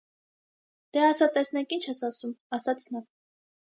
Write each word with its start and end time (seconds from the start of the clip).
-Դե 0.97 1.03
ասա 1.09 1.29
տեսնենք 1.37 1.79
ինչ 1.79 1.85
ես 1.93 2.05
ասում,- 2.11 2.37
ասաց 2.61 2.93
նա: 2.95 3.09